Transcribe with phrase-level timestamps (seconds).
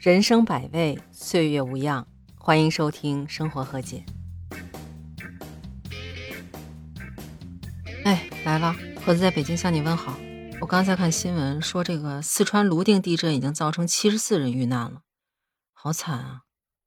[0.00, 2.06] 人生百味，岁月无恙。
[2.36, 4.04] 欢迎收听《生活和解》。
[8.04, 10.16] 哎，来了，盒子在北京向你问好。
[10.60, 15.00] 我刚才看新闻说，这个四川泸定地震已经造成七十四人遇难了，
[15.74, 16.42] 好惨啊！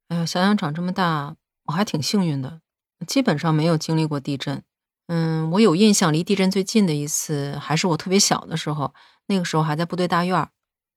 [0.08, 2.62] 哎呀，想想长这么大，我还挺幸运的，
[3.06, 4.62] 基本上没有经历过地震。
[5.08, 8.94] 嗯，我有印象，离地震最近的一次还是我特别小的时候，
[9.26, 10.48] 那个时候还在部队大院儿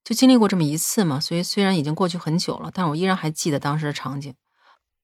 [0.06, 1.20] 就经历过这么一次嘛。
[1.20, 4.34] 所以虽然已经过去很久了，但我依然还记得当时的场景。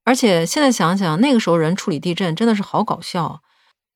[0.05, 3.41] 而且现在想想，那个时候人处理地震真的是好搞笑。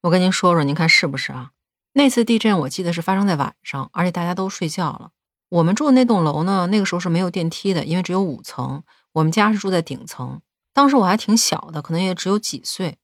[0.02, 1.52] 我跟您说说，您看是不是啊？
[1.94, 5.12] 那次地震我记得是发生在晚上，而且大家都睡觉了。
[5.50, 8.84] 我们住的那栋楼呢，那个时候是没有电梯的，因为只有五层。
[9.14, 10.42] 我们家是住在顶层。
[10.74, 12.98] 当时我还挺小的，可能也只有几岁。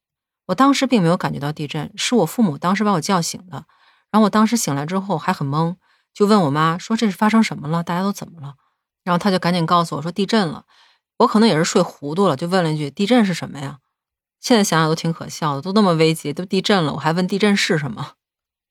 [0.47, 3.65] 我当时并没有感觉到地震，是我父母当时把我叫醒的。
[4.11, 5.75] 然后我当时醒来之后还很懵，
[6.13, 7.83] 就问我妈说：“这是发生什么了？
[7.83, 8.55] 大家都怎么了？”
[9.03, 10.65] 然后她就赶紧告诉我说：“地震了。”
[11.19, 13.77] 我可能也是睡糊涂了，就问了一句：“地震是什么呀？”
[14.41, 18.13] 现在想想都挺可笑的，都那么危急，都地震了，我还问地震是什么？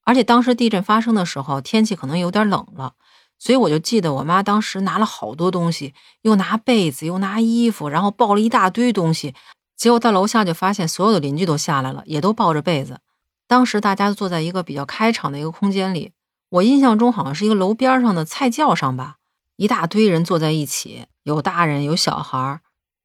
[0.05, 2.95] 而且当时地震发生的时候，天气可能有点冷了，
[3.39, 9.35] 所以我就记得我妈当时拿了好多东西，又拿被子，又拿衣服，然后抱了一大堆东西。
[9.77, 12.99] 结果到楼下就发现所有的邻居都下来了，也都抱着被子。
[13.47, 16.13] 当时大家都坐在一个比较开敞的一个空间里，
[16.51, 19.17] 我印象中好像是一个楼边上的菜窖上吧，
[19.57, 22.61] 一大堆人坐在一起，有大人有小孩。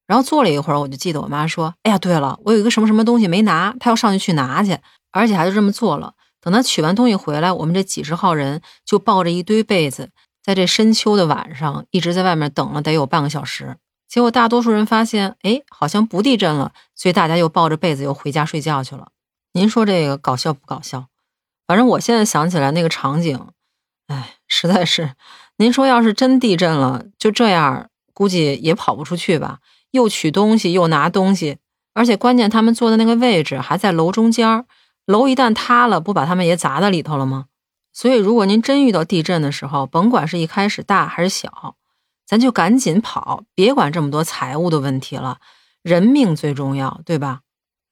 [0.08, 4.78] 然后坐了一会儿，我就记得我妈说：“哎呀，对了，我有一个什么什么东西没拿，她要上去去拿去。”
[5.12, 6.14] 而且还就这么做了。
[6.42, 10.10] 等她取完东西回来，我们这几十号人就抱着一堆被子，
[10.44, 13.78] 在这深秋的晚上一直在外面等了得有半个小时。
[14.08, 19.10] 结果大多数人发现，哎，好像不地震了，所以大家又抱着被子又回家睡觉去了。
[19.54, 21.08] 您说这个搞笑不搞笑？
[21.68, 23.48] 反正我现在想起来那个场景，
[24.08, 25.16] 哎，实在是。
[25.58, 29.60] 您说要是真地震了，就这样，估计也跑不出去吧？
[29.92, 31.58] 又取东西又拿东西，
[31.94, 34.66] 而且关键他们坐的那个位置还在楼中间，
[35.06, 37.46] 楼一旦塌了，不把他们也砸在里头了吗？
[37.94, 41.76] 所以，如果您真遇到地震的时候，甭管是一开始大还是小。
[42.28, 45.38] 咱就赶紧跑，别管这么多财务的问题了，
[45.82, 47.42] 人命最重要，对吧？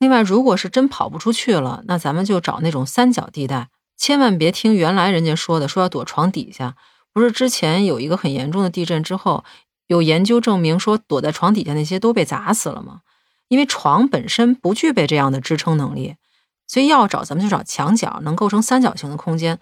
[0.04, 6.76] 另外，如果是真跑不出去了，那咱们就找那种三角地带，千万别听原来人家说的，说要躲床底下。
[7.14, 9.46] 不是之前有一个很严重的地震之后，
[9.88, 13.00] 有研究证明说躲在床底下那些都被砸死了吗？
[13.48, 16.16] 因为床本身不具备这样的支撑能力，
[16.68, 19.58] 所以要找咱们就找墙角能构成三角形的空间。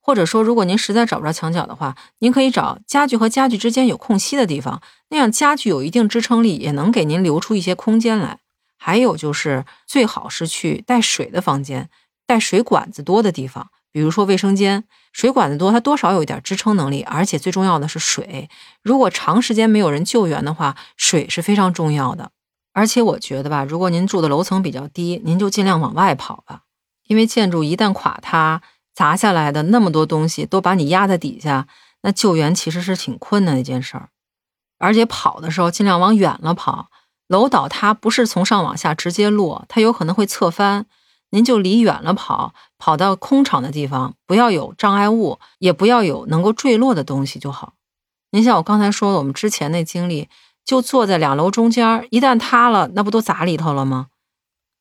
[0.00, 8.38] 或者说，如果您实在找不着墙角的话，您可以找家具和家具之间有空隙的地方，那样家具有一定支撑力，也能给您留出一些空间来。
[8.84, 11.88] 还有就是，最好是去带水的房间，
[12.26, 14.82] 带水管子多的地方，比如说卫生间，
[15.12, 17.02] 水管子多，它多少有一点支撑能力。
[17.02, 18.50] 而且最重要的是水，
[18.82, 22.32] 如果长时间没有人救援的话，水是非常重要的。
[22.72, 26.62] 而且我觉得吧，如果您住的楼层比较低，您就尽量往外跑吧，
[27.06, 28.62] 因为建筑一旦垮塌。
[28.94, 31.66] 砸下来的那么多东西都把你压在底下，
[32.02, 34.10] 那救援其实是挺困难的一件事儿。
[34.78, 36.88] 而且跑的时候尽量往远了跑，
[37.32, 40.84] 楼倒塌不是从上往下直接落，它有可能会侧翻。
[41.30, 47.72] 您就离远了跑，跑到空场的地方，不要有障碍物，也不要有能够坠落的东西就好。
[48.32, 50.28] 您像我刚才说的，我们之前那经历，
[50.62, 54.08] 就坐在两楼中间，一旦塌了，那不都砸里头了吗？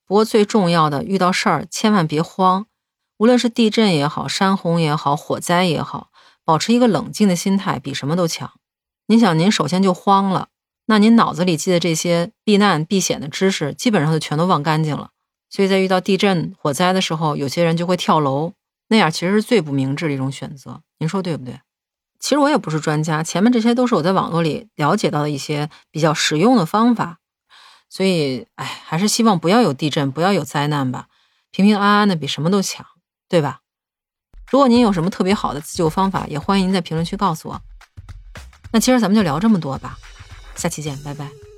[0.06, 2.66] 不过最重要的，遇到事儿千万别慌。
[3.20, 6.10] 无论是地震也好，山洪也好，火灾也好，
[6.44, 8.52] 保持一个冷静的心态比什么都强。
[9.08, 10.50] 您想，您首先就慌了，
[10.92, 15.12] 那您脑子里记的这些避难避险的知识，基本上就全都忘干净了。
[15.50, 18.52] 所以在遇到地震、火灾的时候，有些人就会跳楼，
[18.90, 20.82] 那样其实是最不明智的一种选择。
[21.00, 21.62] 您说对不对？
[22.20, 27.20] 其实我也不是专家，前面这些都是我在网络里了解到的一些比较实用的方法。
[27.90, 31.08] 所以，哎，还是希望不要有地震，不要有灾难吧，
[31.52, 32.86] 平平安安的比什么都强。
[33.30, 33.62] 对吧？
[34.50, 37.62] 如果您有什么特别好的自救方法，也欢迎您在评论区告诉我。
[38.74, 39.98] 那今儿咱们就聊这么多吧，
[40.56, 41.51] 下期见，拜拜。